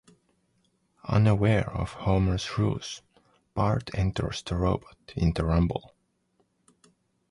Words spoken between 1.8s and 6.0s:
Homer's ruse, Bart enters the robot in the Rumble.